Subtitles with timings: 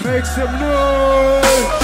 [0.00, 1.81] Make some noise!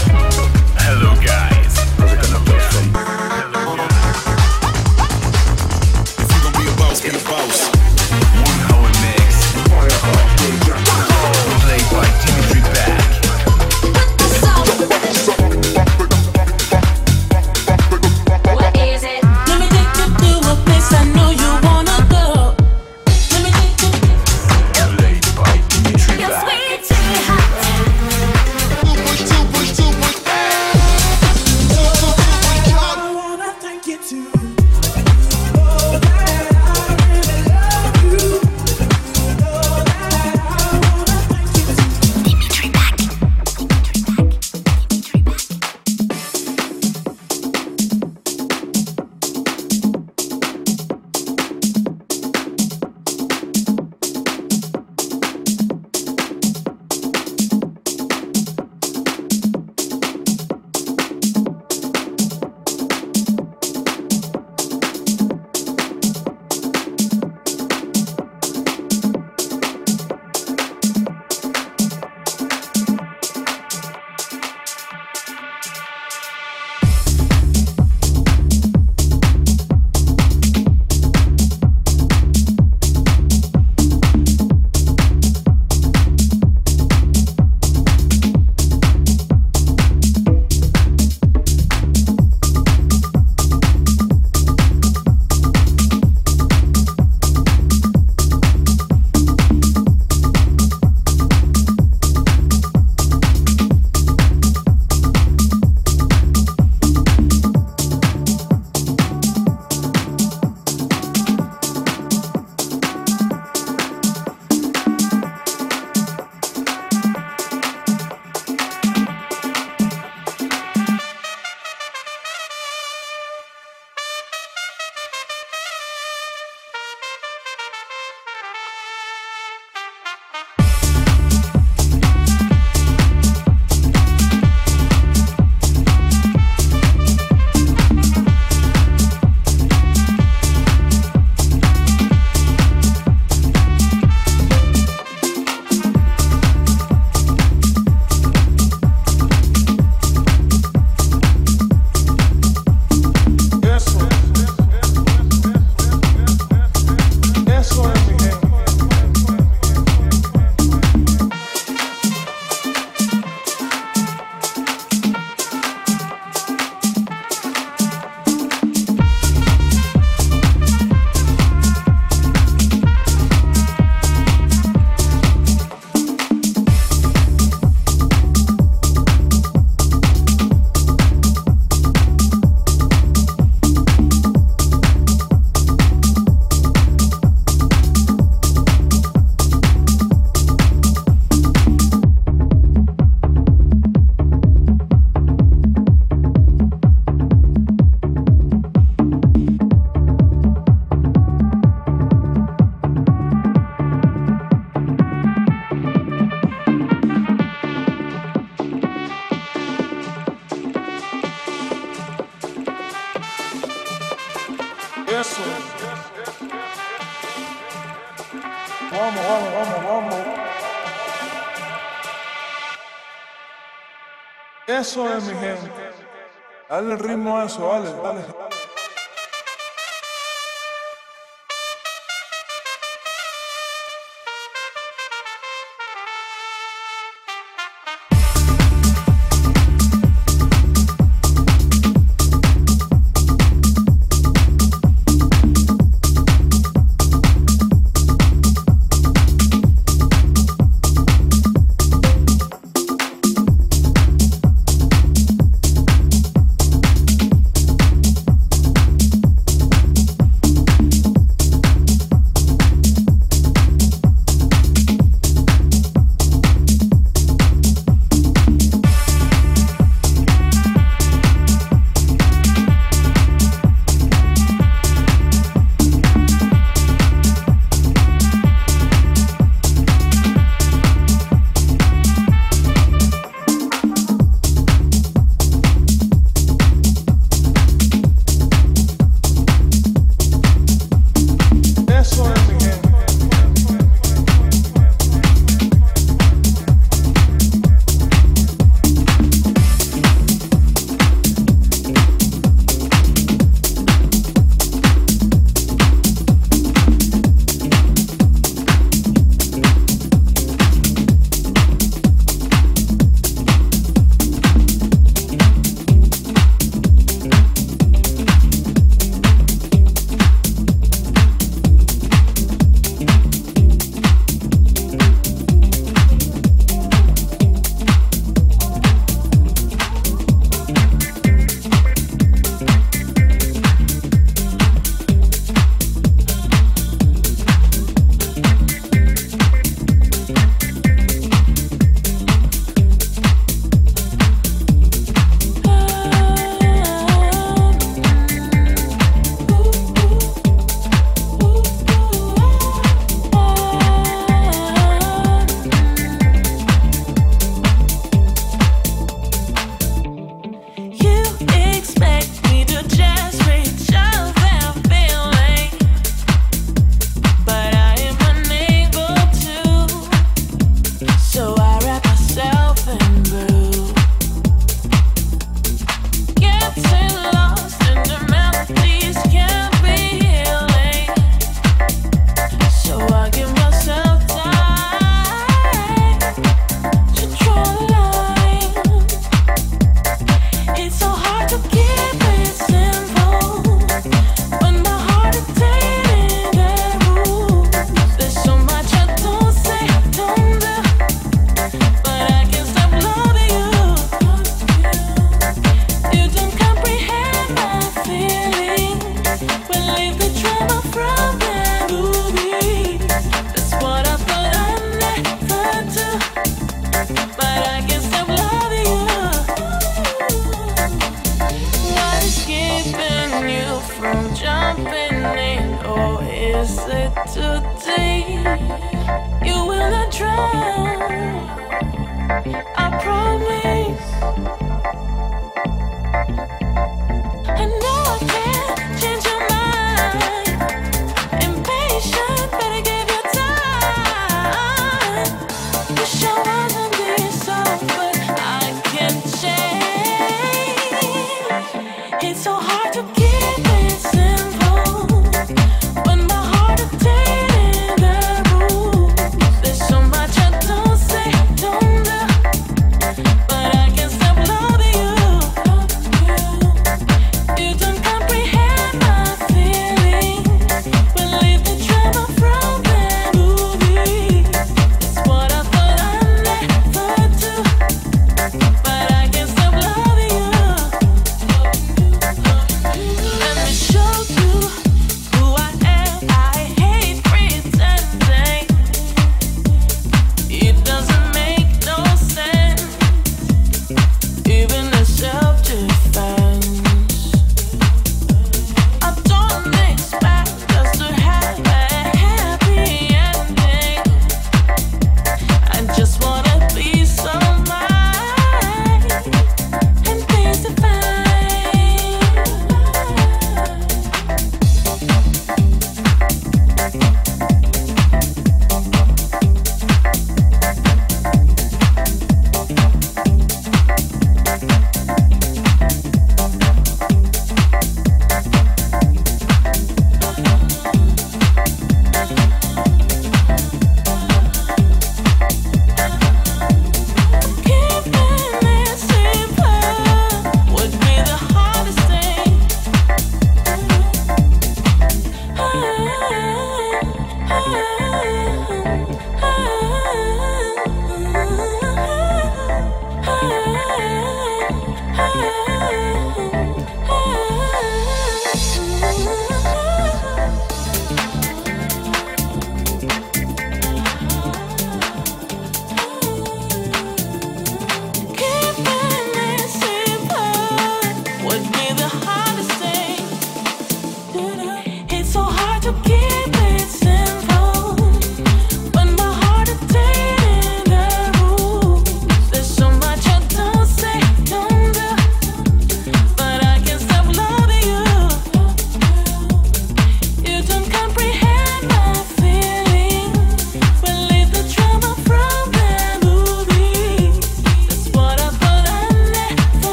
[226.79, 227.91] al ritmo a eso, vale.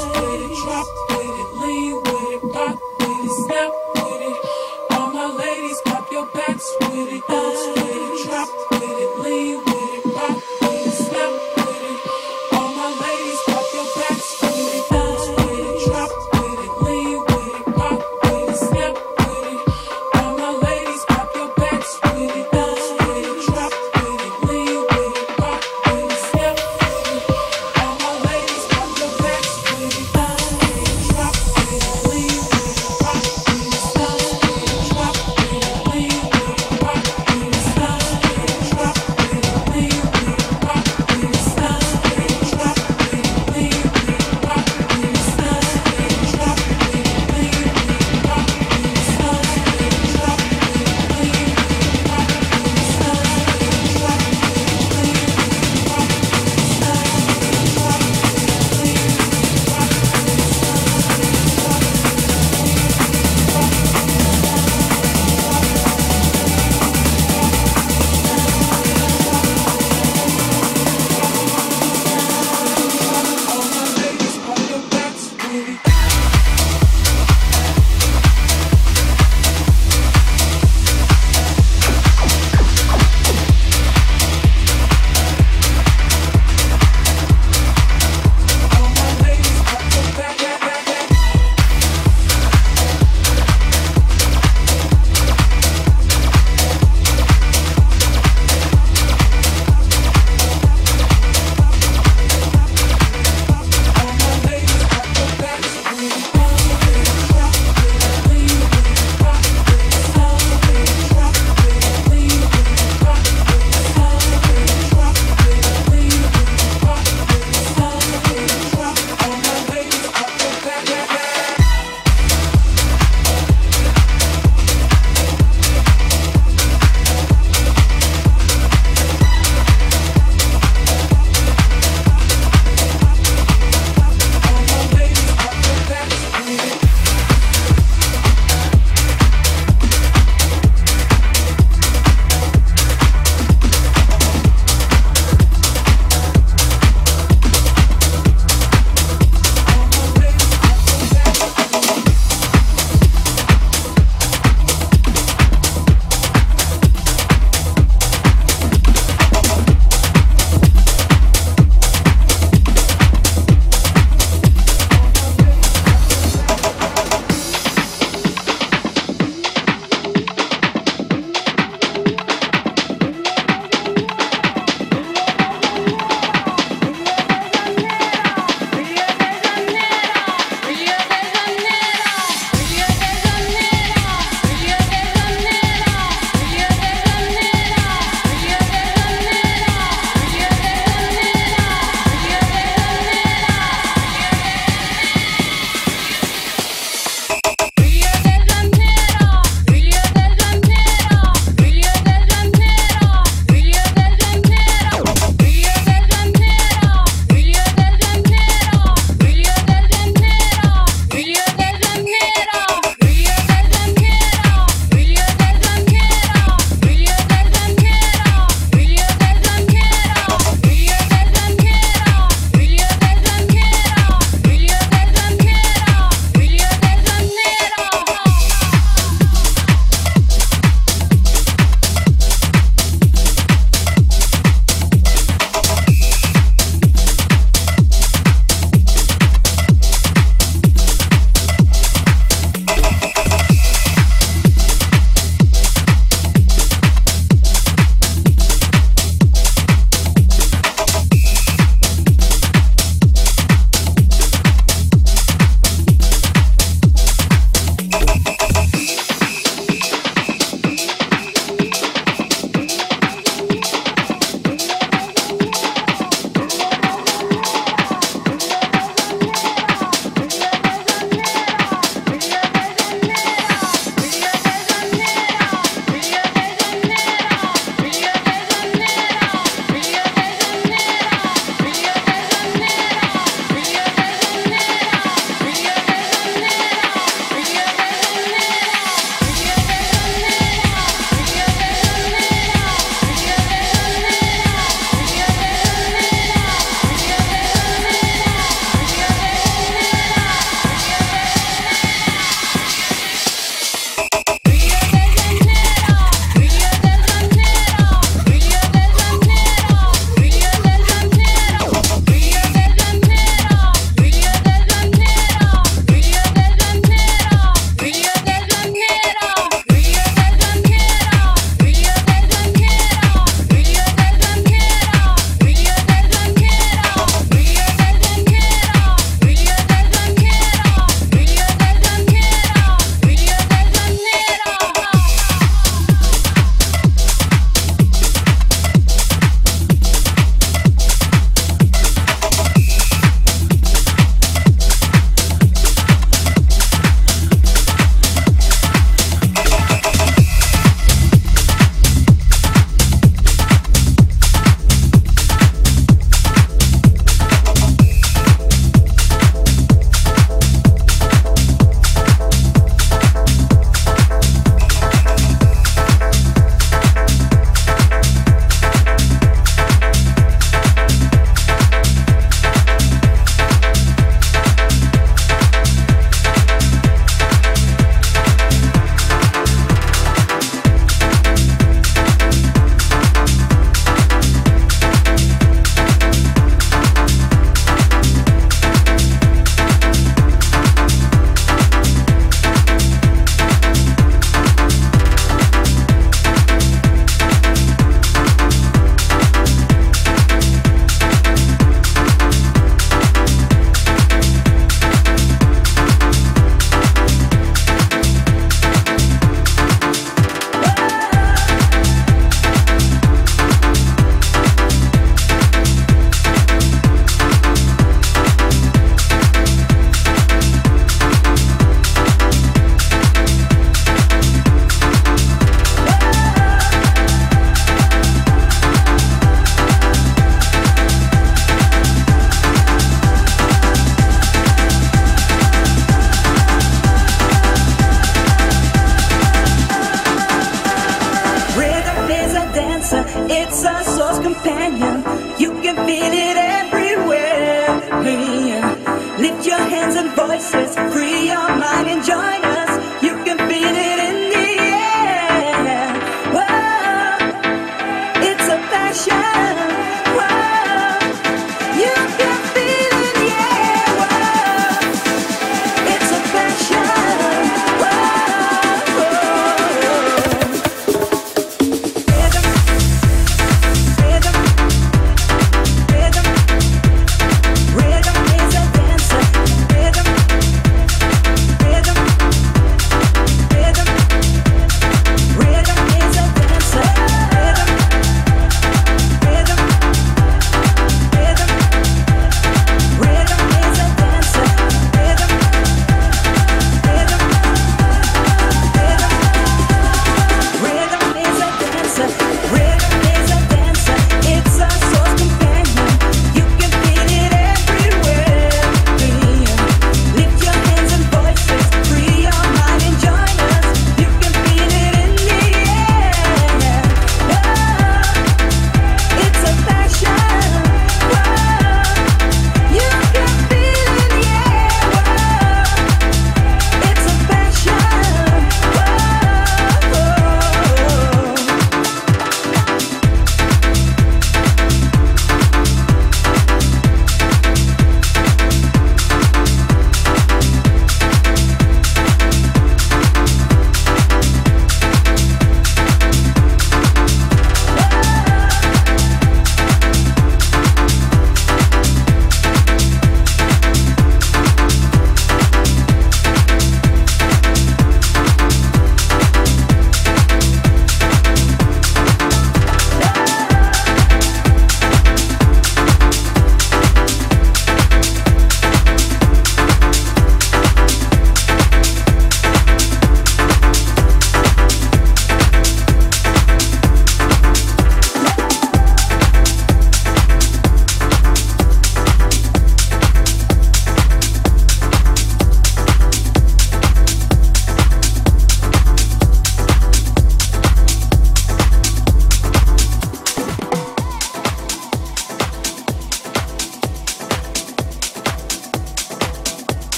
[0.00, 1.09] Bounce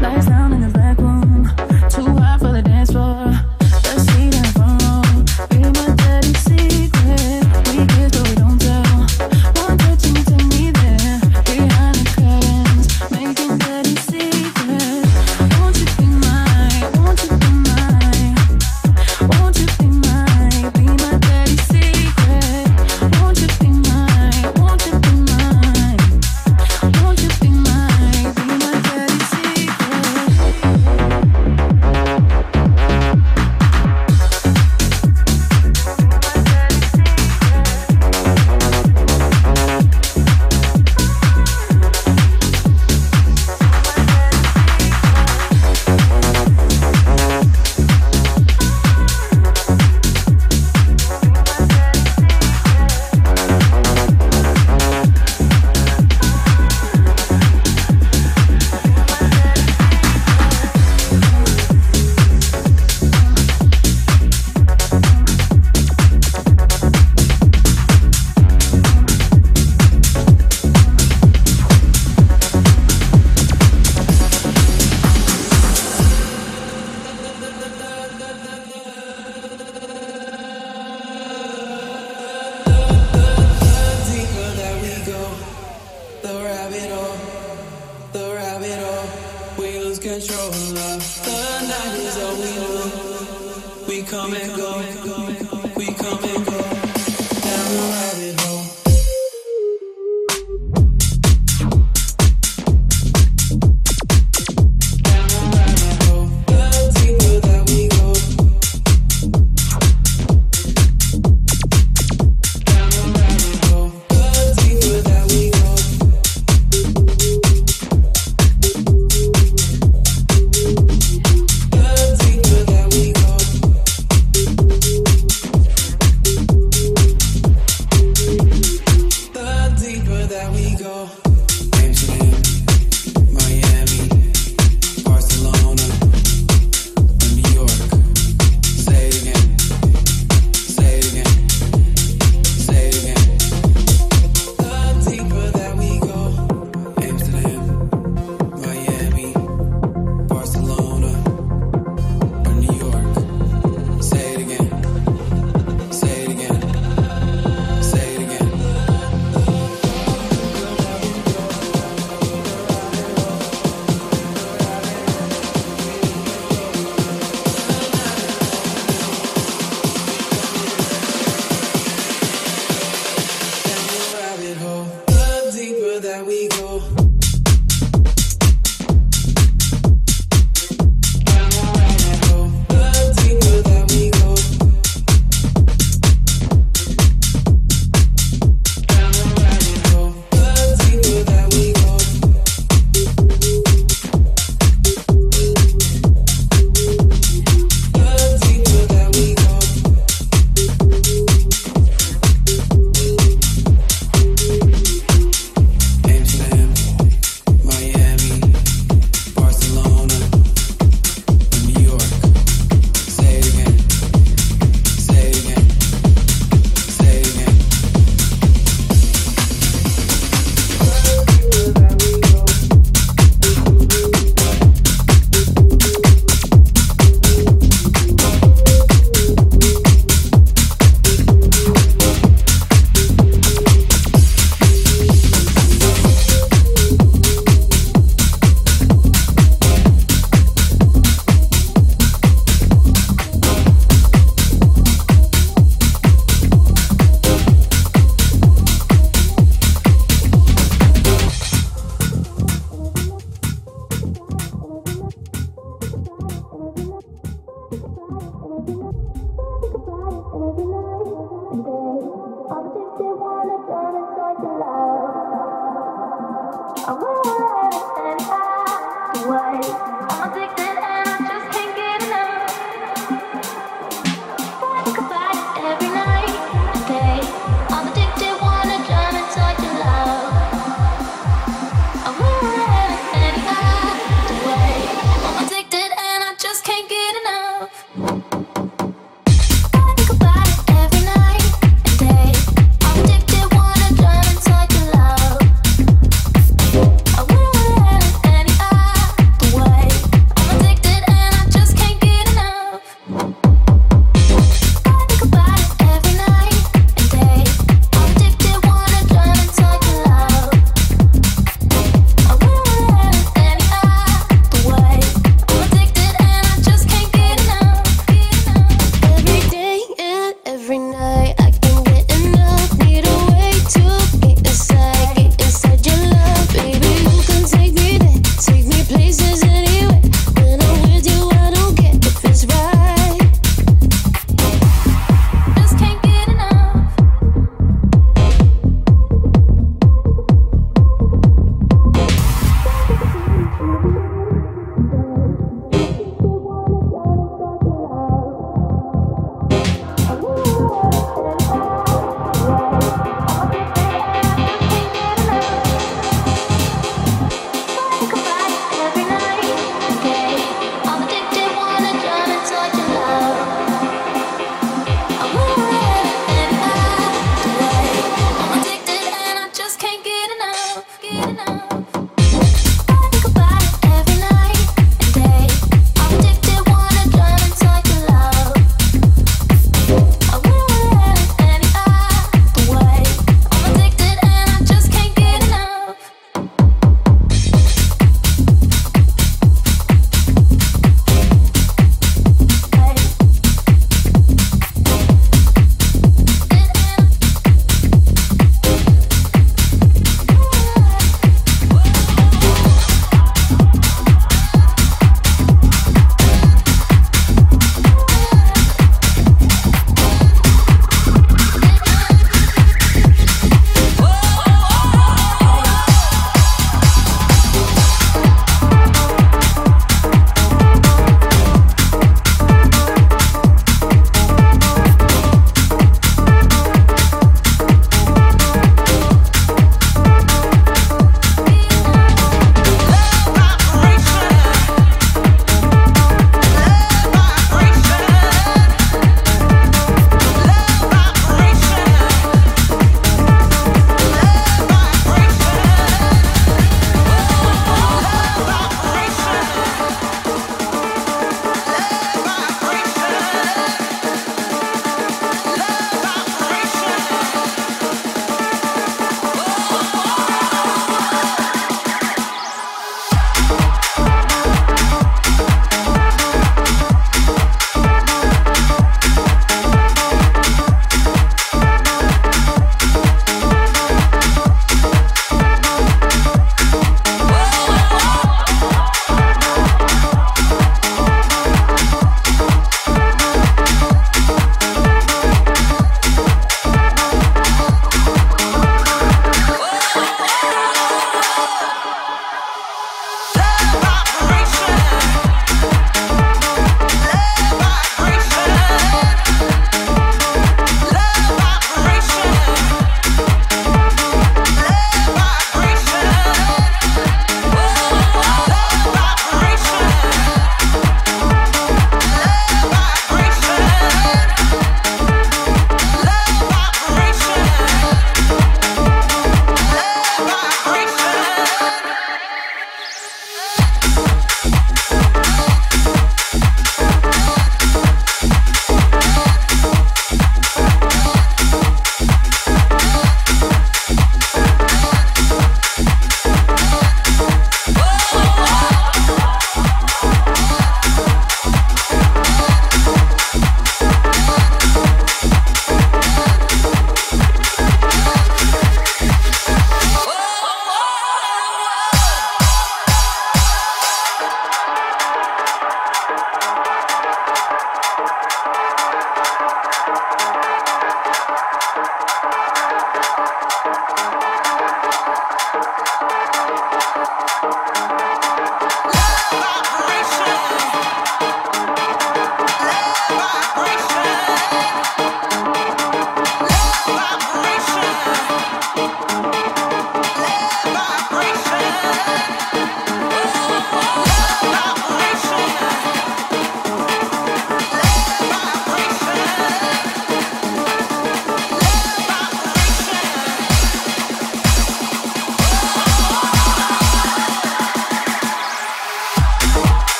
[0.00, 0.33] Nice.